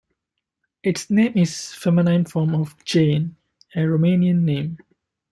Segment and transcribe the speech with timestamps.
[0.81, 3.35] Its name is a feminine form of "Gane",
[3.75, 4.79] a Romanian name.